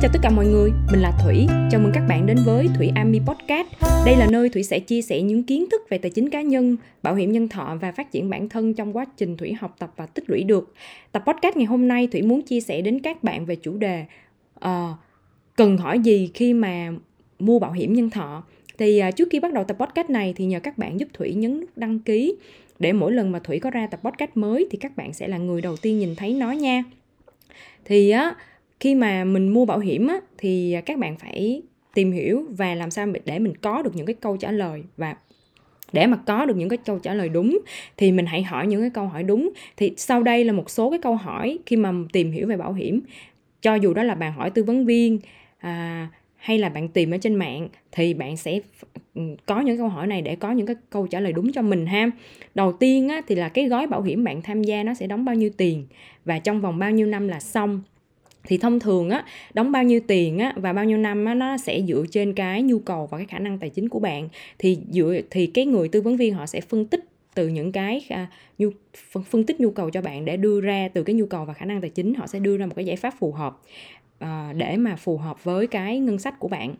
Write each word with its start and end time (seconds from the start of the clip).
chào 0.00 0.10
tất 0.12 0.18
cả 0.22 0.30
mọi 0.30 0.46
người, 0.46 0.72
mình 0.90 1.00
là 1.00 1.12
Thủy. 1.24 1.46
Chào 1.70 1.80
mừng 1.80 1.92
các 1.94 2.04
bạn 2.08 2.26
đến 2.26 2.36
với 2.44 2.68
Thủy 2.76 2.90
Ami 2.94 3.20
Podcast. 3.26 3.68
Đây 4.06 4.16
là 4.16 4.26
nơi 4.30 4.48
Thủy 4.48 4.62
sẽ 4.62 4.80
chia 4.80 5.02
sẻ 5.02 5.22
những 5.22 5.42
kiến 5.42 5.66
thức 5.70 5.82
về 5.88 5.98
tài 5.98 6.10
chính 6.10 6.30
cá 6.30 6.42
nhân, 6.42 6.76
bảo 7.02 7.14
hiểm 7.14 7.32
nhân 7.32 7.48
thọ 7.48 7.76
và 7.80 7.92
phát 7.92 8.12
triển 8.12 8.30
bản 8.30 8.48
thân 8.48 8.74
trong 8.74 8.96
quá 8.96 9.04
trình 9.16 9.36
Thủy 9.36 9.52
học 9.52 9.76
tập 9.78 9.92
và 9.96 10.06
tích 10.06 10.30
lũy 10.30 10.44
được. 10.44 10.74
Tập 11.12 11.22
podcast 11.26 11.56
ngày 11.56 11.66
hôm 11.66 11.88
nay 11.88 12.06
Thủy 12.06 12.22
muốn 12.22 12.42
chia 12.42 12.60
sẻ 12.60 12.80
đến 12.82 13.00
các 13.00 13.24
bạn 13.24 13.46
về 13.46 13.56
chủ 13.56 13.76
đề 13.76 14.04
uh, 14.64 14.70
cần 15.56 15.76
hỏi 15.76 15.98
gì 15.98 16.30
khi 16.34 16.54
mà 16.54 16.92
mua 17.38 17.58
bảo 17.58 17.72
hiểm 17.72 17.92
nhân 17.92 18.10
thọ. 18.10 18.44
Thì 18.78 19.02
uh, 19.08 19.16
trước 19.16 19.28
khi 19.30 19.40
bắt 19.40 19.52
đầu 19.52 19.64
tập 19.64 19.76
podcast 19.80 20.10
này 20.10 20.34
thì 20.36 20.44
nhờ 20.44 20.60
các 20.60 20.78
bạn 20.78 21.00
giúp 21.00 21.08
Thủy 21.12 21.34
nhấn 21.34 21.60
nút 21.60 21.70
đăng 21.76 21.98
ký 21.98 22.36
để 22.78 22.92
mỗi 22.92 23.12
lần 23.12 23.32
mà 23.32 23.38
Thủy 23.38 23.58
có 23.58 23.70
ra 23.70 23.86
tập 23.86 24.00
podcast 24.04 24.30
mới 24.34 24.66
thì 24.70 24.78
các 24.78 24.96
bạn 24.96 25.12
sẽ 25.12 25.28
là 25.28 25.38
người 25.38 25.60
đầu 25.60 25.76
tiên 25.76 25.98
nhìn 25.98 26.14
thấy 26.16 26.34
nó 26.34 26.52
nha. 26.52 26.84
Thì 27.84 28.10
á 28.10 28.28
uh, 28.28 28.36
khi 28.80 28.94
mà 28.94 29.24
mình 29.24 29.48
mua 29.48 29.64
bảo 29.64 29.78
hiểm 29.78 30.08
á, 30.08 30.20
thì 30.38 30.76
các 30.86 30.98
bạn 30.98 31.16
phải 31.16 31.62
tìm 31.94 32.12
hiểu 32.12 32.44
và 32.48 32.74
làm 32.74 32.90
sao 32.90 33.06
để 33.24 33.38
mình 33.38 33.56
có 33.56 33.82
được 33.82 33.96
những 33.96 34.06
cái 34.06 34.14
câu 34.14 34.36
trả 34.36 34.52
lời. 34.52 34.82
Và 34.96 35.16
để 35.92 36.06
mà 36.06 36.16
có 36.16 36.44
được 36.44 36.56
những 36.56 36.68
cái 36.68 36.76
câu 36.76 36.98
trả 36.98 37.14
lời 37.14 37.28
đúng 37.28 37.58
thì 37.96 38.12
mình 38.12 38.26
hãy 38.26 38.42
hỏi 38.42 38.66
những 38.66 38.80
cái 38.80 38.90
câu 38.90 39.06
hỏi 39.06 39.22
đúng. 39.22 39.50
Thì 39.76 39.92
sau 39.96 40.22
đây 40.22 40.44
là 40.44 40.52
một 40.52 40.70
số 40.70 40.90
cái 40.90 40.98
câu 40.98 41.14
hỏi 41.14 41.58
khi 41.66 41.76
mà 41.76 41.92
tìm 42.12 42.32
hiểu 42.32 42.46
về 42.46 42.56
bảo 42.56 42.72
hiểm. 42.72 43.00
Cho 43.62 43.74
dù 43.74 43.94
đó 43.94 44.02
là 44.02 44.14
bạn 44.14 44.32
hỏi 44.32 44.50
tư 44.50 44.64
vấn 44.64 44.86
viên 44.86 45.18
à, 45.58 46.08
hay 46.36 46.58
là 46.58 46.68
bạn 46.68 46.88
tìm 46.88 47.10
ở 47.10 47.18
trên 47.18 47.34
mạng 47.34 47.68
thì 47.92 48.14
bạn 48.14 48.36
sẽ 48.36 48.60
ừ, 49.14 49.22
có 49.46 49.60
những 49.60 49.78
câu 49.78 49.88
hỏi 49.88 50.06
này 50.06 50.22
để 50.22 50.36
có 50.36 50.52
những 50.52 50.66
cái 50.66 50.76
câu 50.90 51.06
trả 51.06 51.20
lời 51.20 51.32
đúng 51.32 51.52
cho 51.52 51.62
mình 51.62 51.86
ha. 51.86 52.10
Đầu 52.54 52.72
tiên 52.72 53.08
á, 53.08 53.20
thì 53.26 53.34
là 53.34 53.48
cái 53.48 53.68
gói 53.68 53.86
bảo 53.86 54.02
hiểm 54.02 54.24
bạn 54.24 54.42
tham 54.42 54.62
gia 54.62 54.82
nó 54.82 54.94
sẽ 54.94 55.06
đóng 55.06 55.24
bao 55.24 55.34
nhiêu 55.34 55.50
tiền 55.56 55.86
và 56.24 56.38
trong 56.38 56.60
vòng 56.60 56.78
bao 56.78 56.90
nhiêu 56.90 57.06
năm 57.06 57.28
là 57.28 57.40
xong 57.40 57.82
thì 58.44 58.58
thông 58.58 58.80
thường 58.80 59.10
á 59.10 59.24
đóng 59.54 59.72
bao 59.72 59.84
nhiêu 59.84 60.00
tiền 60.06 60.38
á 60.38 60.52
và 60.56 60.72
bao 60.72 60.84
nhiêu 60.84 60.98
năm 60.98 61.24
á 61.24 61.34
nó 61.34 61.56
sẽ 61.56 61.82
dựa 61.82 62.04
trên 62.10 62.34
cái 62.34 62.62
nhu 62.62 62.78
cầu 62.78 63.06
và 63.06 63.18
cái 63.18 63.26
khả 63.26 63.38
năng 63.38 63.58
tài 63.58 63.70
chính 63.70 63.88
của 63.88 63.98
bạn. 63.98 64.28
Thì 64.58 64.78
dựa 64.90 65.20
thì 65.30 65.46
cái 65.46 65.66
người 65.66 65.88
tư 65.88 66.00
vấn 66.00 66.16
viên 66.16 66.34
họ 66.34 66.46
sẽ 66.46 66.60
phân 66.60 66.86
tích 66.86 67.04
từ 67.34 67.48
những 67.48 67.72
cái 67.72 68.06
à, 68.08 68.26
nhu 68.58 68.70
phân, 69.12 69.22
phân 69.22 69.44
tích 69.44 69.60
nhu 69.60 69.70
cầu 69.70 69.90
cho 69.90 70.02
bạn 70.02 70.24
để 70.24 70.36
đưa 70.36 70.60
ra 70.60 70.88
từ 70.94 71.02
cái 71.02 71.14
nhu 71.14 71.26
cầu 71.26 71.44
và 71.44 71.52
khả 71.52 71.66
năng 71.66 71.80
tài 71.80 71.90
chính 71.90 72.14
họ 72.14 72.26
sẽ 72.26 72.38
đưa 72.38 72.56
ra 72.56 72.66
một 72.66 72.72
cái 72.76 72.84
giải 72.84 72.96
pháp 72.96 73.14
phù 73.18 73.32
hợp 73.32 73.60
à, 74.18 74.52
để 74.56 74.76
mà 74.76 74.96
phù 74.96 75.16
hợp 75.16 75.44
với 75.44 75.66
cái 75.66 75.98
ngân 75.98 76.18
sách 76.18 76.38
của 76.38 76.48
bạn. 76.48 76.74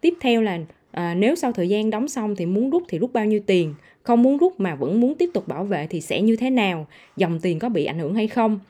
Tiếp 0.00 0.14
theo 0.20 0.42
là 0.42 0.58
à, 0.90 1.14
nếu 1.14 1.34
sau 1.34 1.52
thời 1.52 1.68
gian 1.68 1.90
đóng 1.90 2.08
xong 2.08 2.36
thì 2.36 2.46
muốn 2.46 2.70
rút 2.70 2.82
thì 2.88 2.98
rút 2.98 3.12
bao 3.12 3.24
nhiêu 3.24 3.40
tiền 3.46 3.74
không 4.02 4.22
muốn 4.22 4.38
rút 4.38 4.60
mà 4.60 4.74
vẫn 4.74 5.00
muốn 5.00 5.14
tiếp 5.14 5.30
tục 5.34 5.48
bảo 5.48 5.64
vệ 5.64 5.86
thì 5.86 6.00
sẽ 6.00 6.22
như 6.22 6.36
thế 6.36 6.50
nào 6.50 6.86
dòng 7.16 7.40
tiền 7.40 7.58
có 7.58 7.68
bị 7.68 7.84
ảnh 7.84 7.98
hưởng 7.98 8.14
hay 8.14 8.28
không? 8.28 8.60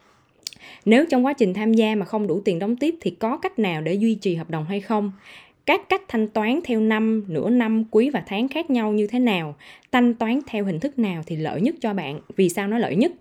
Nếu 0.84 1.04
trong 1.10 1.26
quá 1.26 1.32
trình 1.32 1.54
tham 1.54 1.74
gia 1.74 1.94
mà 1.94 2.04
không 2.04 2.26
đủ 2.26 2.40
tiền 2.44 2.58
đóng 2.58 2.76
tiếp 2.76 2.94
thì 3.00 3.10
có 3.10 3.36
cách 3.36 3.58
nào 3.58 3.82
để 3.82 3.94
duy 3.94 4.14
trì 4.14 4.34
hợp 4.34 4.50
đồng 4.50 4.64
hay 4.64 4.80
không? 4.80 5.12
Các 5.66 5.88
cách 5.88 6.02
thanh 6.08 6.28
toán 6.28 6.60
theo 6.64 6.80
năm, 6.80 7.24
nửa 7.28 7.50
năm, 7.50 7.84
quý 7.90 8.10
và 8.10 8.22
tháng 8.26 8.48
khác 8.48 8.70
nhau 8.70 8.92
như 8.92 9.06
thế 9.06 9.18
nào? 9.18 9.54
Thanh 9.92 10.14
toán 10.14 10.40
theo 10.46 10.64
hình 10.64 10.80
thức 10.80 10.98
nào 10.98 11.22
thì 11.26 11.36
lợi 11.36 11.60
nhất 11.60 11.74
cho 11.80 11.94
bạn? 11.94 12.20
Vì 12.36 12.48
sao 12.48 12.68
nó 12.68 12.78
lợi 12.78 12.96
nhất? 12.96 13.12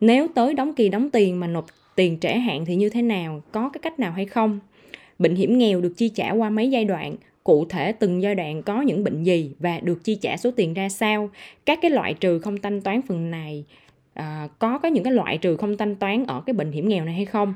Nếu 0.00 0.28
tới 0.28 0.54
đóng 0.54 0.74
kỳ 0.74 0.88
đóng 0.88 1.10
tiền 1.10 1.40
mà 1.40 1.46
nộp 1.46 1.66
tiền 1.96 2.18
trễ 2.20 2.32
hạn 2.32 2.64
thì 2.64 2.76
như 2.76 2.88
thế 2.88 3.02
nào? 3.02 3.42
Có 3.52 3.68
cái 3.68 3.80
cách 3.82 3.98
nào 3.98 4.12
hay 4.12 4.24
không? 4.24 4.60
Bệnh 5.18 5.34
hiểm 5.34 5.58
nghèo 5.58 5.80
được 5.80 5.92
chi 5.96 6.08
trả 6.08 6.30
qua 6.30 6.50
mấy 6.50 6.70
giai 6.70 6.84
đoạn? 6.84 7.16
cụ 7.44 7.64
thể 7.64 7.92
từng 7.92 8.22
giai 8.22 8.34
đoạn 8.34 8.62
có 8.62 8.82
những 8.82 9.04
bệnh 9.04 9.22
gì 9.22 9.50
và 9.58 9.80
được 9.80 10.04
chi 10.04 10.14
trả 10.14 10.36
số 10.36 10.50
tiền 10.50 10.74
ra 10.74 10.88
sao 10.88 11.30
các 11.66 11.78
cái 11.82 11.90
loại 11.90 12.14
trừ 12.14 12.38
không 12.38 12.60
thanh 12.60 12.80
toán 12.80 13.02
phần 13.02 13.30
này 13.30 13.64
à, 14.20 14.48
có 14.58 14.78
có 14.78 14.88
những 14.88 15.04
cái 15.04 15.12
loại 15.12 15.38
trừ 15.38 15.56
không 15.56 15.76
thanh 15.76 15.96
toán 15.96 16.24
ở 16.26 16.40
cái 16.46 16.54
bệnh 16.54 16.72
hiểm 16.72 16.88
nghèo 16.88 17.04
này 17.04 17.14
hay 17.14 17.24
không? 17.24 17.54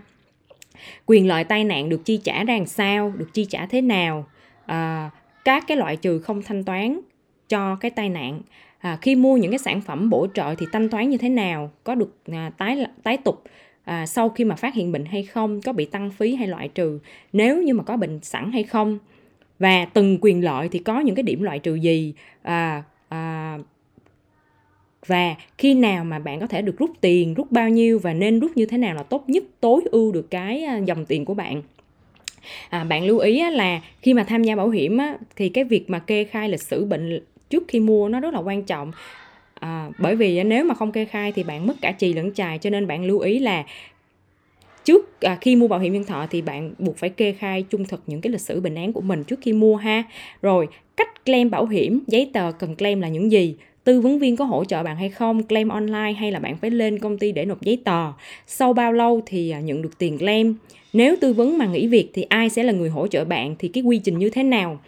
Quyền 1.07 1.29
lợi 1.29 1.45
tai 1.45 1.65
nạn 1.65 1.89
được 1.89 2.05
chi 2.05 2.20
trả 2.25 2.45
ra 2.45 2.55
làm 2.55 2.67
sao 2.67 3.12
được 3.17 3.29
chi 3.33 3.45
trả 3.45 3.67
thế 3.67 3.81
nào? 3.81 4.27
À, 4.67 5.11
các 5.45 5.64
cái 5.67 5.77
loại 5.77 5.97
trừ 5.97 6.19
không 6.19 6.42
thanh 6.42 6.64
toán 6.64 7.01
cho 7.48 7.77
cái 7.77 7.91
tai 7.91 8.08
nạn. 8.08 8.41
À, 8.79 8.98
khi 9.02 9.14
mua 9.14 9.36
những 9.36 9.51
cái 9.51 9.58
sản 9.58 9.80
phẩm 9.80 10.11
bổ 10.11 10.27
trợ 10.35 10.55
thì 10.55 10.67
thanh 10.73 10.89
toán 10.89 11.08
như 11.08 11.17
thế 11.17 11.29
nào? 11.29 11.70
Có 11.85 11.95
được 11.95 12.17
à, 12.33 12.51
tái 12.58 12.86
tái 13.02 13.17
tục 13.17 13.42
à, 13.85 14.07
sau 14.07 14.29
khi 14.29 14.45
mà 14.45 14.55
phát 14.55 14.75
hiện 14.75 14.92
bệnh 14.92 15.05
hay 15.05 15.23
không? 15.23 15.61
Có 15.61 15.73
bị 15.73 15.85
tăng 15.85 16.11
phí 16.11 16.35
hay 16.35 16.48
loại 16.48 16.69
trừ? 16.69 16.98
Nếu 17.33 17.63
như 17.63 17.75
mà 17.75 17.83
có 17.83 17.96
bệnh 17.96 18.20
sẵn 18.23 18.52
hay 18.52 18.63
không? 18.63 18.98
Và 19.58 19.85
từng 19.85 20.19
quyền 20.20 20.45
lợi 20.45 20.69
thì 20.69 20.79
có 20.79 21.01
những 21.01 21.14
cái 21.14 21.23
điểm 21.23 21.42
loại 21.42 21.58
trừ 21.58 21.75
gì? 21.75 22.14
À, 22.42 22.83
à, 23.08 23.58
và 25.07 25.35
khi 25.59 25.75
nào 25.75 26.05
mà 26.05 26.19
bạn 26.19 26.41
có 26.41 26.47
thể 26.47 26.63
được 26.63 26.79
rút 26.79 26.91
tiền 27.01 27.35
rút 27.35 27.53
bao 27.53 27.69
nhiêu 27.69 27.98
và 27.98 28.15
nên 28.15 28.41
rút 28.41 28.51
như 28.55 28.67
thế 28.67 28.79
nào 28.79 28.95
là 28.95 29.03
tốt 29.03 29.25
nhất 29.29 29.45
tối 29.61 29.83
ưu 29.91 30.13
được 30.13 30.31
cái 30.31 30.63
à, 30.63 30.79
dòng 30.79 31.05
tiền 31.05 31.25
của 31.25 31.35
bạn. 31.35 31.63
À, 32.70 32.85
bạn 32.85 33.05
lưu 33.05 33.19
ý 33.19 33.51
là 33.51 33.81
khi 34.03 34.14
mà 34.14 34.25
tham 34.25 34.43
gia 34.43 34.57
bảo 34.57 34.69
hiểm 34.69 34.98
thì 35.37 35.48
cái 35.48 35.64
việc 35.64 35.91
mà 35.91 35.98
kê 35.98 36.25
khai 36.25 36.48
lịch 36.48 36.63
sử 36.63 36.85
bệnh 36.85 37.20
trước 37.51 37.64
khi 37.69 37.81
mua 37.81 38.09
nó 38.09 38.20
rất 38.20 38.35
là 38.35 38.41
quan 38.41 38.63
trọng. 38.63 38.93
À, 39.55 39.91
bởi 39.98 40.17
vì 40.17 40.43
nếu 40.43 40.64
mà 40.64 40.75
không 40.75 40.93
kê 40.93 41.05
khai 41.05 41.33
thì 41.33 41.43
bạn 41.43 41.67
mất 41.67 41.75
cả 41.81 41.93
trì 41.93 42.13
lẫn 42.13 42.35
chài 42.35 42.59
cho 42.59 42.70
nên 42.70 42.87
bạn 42.87 43.05
lưu 43.05 43.19
ý 43.19 43.39
là 43.39 43.64
trước 44.85 45.20
à, 45.20 45.39
khi 45.41 45.57
mua 45.57 45.69
bảo 45.69 45.81
hiểm 45.81 45.93
nhân 45.93 46.05
thọ 46.05 46.27
thì 46.31 46.43
bạn 46.43 46.75
buộc 46.79 46.97
phải 46.97 47.11
kê 47.11 47.33
khai 47.33 47.63
trung 47.63 47.85
thực 47.85 48.03
những 48.07 48.20
cái 48.20 48.33
lịch 48.33 48.41
sử 48.41 48.61
bệnh 48.61 48.75
án 48.75 48.93
của 48.93 49.01
mình 49.01 49.25
trước 49.25 49.39
khi 49.43 49.53
mua 49.53 49.77
ha. 49.77 50.03
Rồi 50.43 50.69
cách 50.97 51.25
claim 51.25 51.51
bảo 51.51 51.67
hiểm 51.67 52.01
giấy 52.07 52.31
tờ 52.33 52.53
cần 52.53 52.77
claim 52.77 53.01
là 53.01 53.09
những 53.09 53.33
gì? 53.33 53.57
Tư 53.84 54.00
vấn 54.00 54.18
viên 54.18 54.36
có 54.36 54.45
hỗ 54.45 54.64
trợ 54.64 54.83
bạn 54.83 54.96
hay 54.96 55.08
không 55.08 55.42
claim 55.42 55.68
online 55.68 56.12
hay 56.12 56.33
là 56.33 56.39
bạn 56.39 56.56
phải 56.56 56.70
lên 56.70 56.98
công 56.98 57.18
ty 57.18 57.33
để 57.33 57.45
nộp 57.45 57.62
giấy 57.62 57.83
tờ. 57.84 58.12
Sau 58.46 58.72
bao 58.72 58.92
lâu 58.92 59.22
thì 59.27 59.50
à, 59.50 59.61
nhận 59.61 59.83
được 59.83 59.98
tiền 59.98 60.18
claim? 60.18 60.56
Nếu 60.92 61.17
tư 61.20 61.33
vấn 61.33 61.58
mà 61.58 61.67
nghỉ 61.67 61.86
việc 61.86 62.11
thì 62.14 62.22
ai 62.22 62.50
sẽ 62.50 62.62
là 62.62 62.72
người 62.72 62.89
hỗ 62.89 63.06
trợ 63.06 63.24
bạn? 63.24 63.55
Thì 63.58 63.68
cái 63.68 63.83
quy 63.83 63.98
trình 63.98 64.18
như 64.18 64.30
thế 64.30 64.42
nào? 64.42 64.78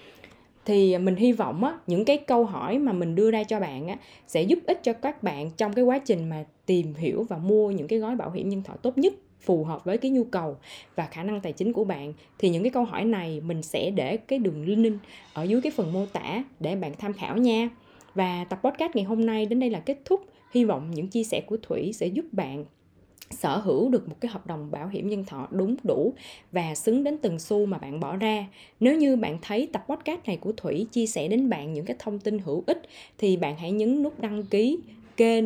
Thì 0.64 0.92
à, 0.92 0.98
mình 0.98 1.16
hy 1.16 1.32
vọng 1.32 1.64
á, 1.64 1.72
những 1.86 2.04
cái 2.04 2.16
câu 2.16 2.44
hỏi 2.44 2.78
mà 2.78 2.92
mình 2.92 3.14
đưa 3.14 3.30
ra 3.30 3.44
cho 3.44 3.60
bạn 3.60 3.88
á, 3.88 3.96
sẽ 4.28 4.42
giúp 4.42 4.58
ích 4.66 4.80
cho 4.82 4.92
các 4.92 5.22
bạn 5.22 5.50
trong 5.56 5.72
cái 5.72 5.84
quá 5.84 5.98
trình 5.98 6.28
mà 6.28 6.44
tìm 6.66 6.94
hiểu 6.94 7.26
và 7.28 7.38
mua 7.38 7.70
những 7.70 7.88
cái 7.88 7.98
gói 7.98 8.16
bảo 8.16 8.30
hiểm 8.30 8.48
nhân 8.48 8.62
thọ 8.62 8.74
tốt 8.82 8.98
nhất 8.98 9.14
phù 9.40 9.64
hợp 9.64 9.84
với 9.84 9.98
cái 9.98 10.10
nhu 10.10 10.24
cầu 10.24 10.56
và 10.96 11.06
khả 11.06 11.22
năng 11.22 11.40
tài 11.40 11.52
chính 11.52 11.72
của 11.72 11.84
bạn. 11.84 12.12
Thì 12.38 12.48
những 12.48 12.62
cái 12.62 12.70
câu 12.70 12.84
hỏi 12.84 13.04
này 13.04 13.40
mình 13.40 13.62
sẽ 13.62 13.90
để 13.90 14.16
cái 14.16 14.38
đường 14.38 14.64
link 14.66 15.00
ở 15.32 15.42
dưới 15.42 15.60
cái 15.60 15.72
phần 15.72 15.92
mô 15.92 16.06
tả 16.06 16.44
để 16.60 16.76
bạn 16.76 16.92
tham 16.98 17.12
khảo 17.12 17.36
nha 17.36 17.68
và 18.16 18.44
tập 18.44 18.60
podcast 18.64 18.96
ngày 18.96 19.04
hôm 19.04 19.26
nay 19.26 19.46
đến 19.46 19.60
đây 19.60 19.70
là 19.70 19.80
kết 19.80 19.98
thúc. 20.04 20.24
Hy 20.54 20.64
vọng 20.64 20.90
những 20.90 21.08
chia 21.08 21.24
sẻ 21.24 21.40
của 21.46 21.56
Thủy 21.62 21.92
sẽ 21.92 22.06
giúp 22.06 22.24
bạn 22.32 22.64
sở 23.30 23.58
hữu 23.58 23.88
được 23.88 24.08
một 24.08 24.14
cái 24.20 24.30
hợp 24.30 24.46
đồng 24.46 24.70
bảo 24.70 24.88
hiểm 24.88 25.08
nhân 25.08 25.24
thọ 25.24 25.48
đúng 25.50 25.76
đủ 25.82 26.14
và 26.52 26.74
xứng 26.74 27.04
đến 27.04 27.18
từng 27.18 27.38
xu 27.38 27.66
mà 27.66 27.78
bạn 27.78 28.00
bỏ 28.00 28.16
ra. 28.16 28.46
Nếu 28.80 28.96
như 28.96 29.16
bạn 29.16 29.38
thấy 29.42 29.68
tập 29.72 29.84
podcast 29.88 30.20
này 30.26 30.36
của 30.36 30.52
Thủy 30.56 30.86
chia 30.92 31.06
sẻ 31.06 31.28
đến 31.28 31.48
bạn 31.48 31.72
những 31.72 31.84
cái 31.84 31.96
thông 31.98 32.18
tin 32.18 32.38
hữu 32.38 32.64
ích 32.66 32.82
thì 33.18 33.36
bạn 33.36 33.56
hãy 33.56 33.72
nhấn 33.72 34.02
nút 34.02 34.20
đăng 34.20 34.42
ký 34.42 34.78
kênh, 35.16 35.44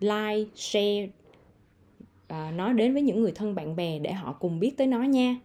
like, 0.00 0.50
share 0.54 1.08
à, 2.28 2.52
nó 2.56 2.72
đến 2.72 2.92
với 2.92 3.02
những 3.02 3.22
người 3.22 3.32
thân 3.32 3.54
bạn 3.54 3.76
bè 3.76 3.98
để 3.98 4.12
họ 4.12 4.32
cùng 4.32 4.60
biết 4.60 4.76
tới 4.76 4.86
nó 4.86 5.02
nha. 5.02 5.36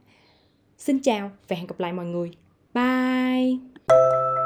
Xin 0.77 0.99
chào 0.99 1.31
và 1.47 1.55
hẹn 1.55 1.67
gặp 1.67 1.79
lại 1.79 1.93
mọi 1.93 2.05
người. 2.05 2.31
Bye. 2.73 4.44